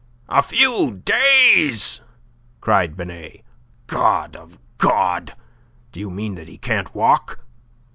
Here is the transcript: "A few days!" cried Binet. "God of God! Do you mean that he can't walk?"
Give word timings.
"A 0.29 0.41
few 0.41 0.99
days!" 1.05 2.01
cried 2.59 2.97
Binet. 2.97 3.43
"God 3.85 4.35
of 4.35 4.57
God! 4.79 5.35
Do 5.91 5.99
you 5.99 6.09
mean 6.09 6.33
that 6.33 6.47
he 6.49 6.57
can't 6.57 6.95
walk?" 6.95 7.45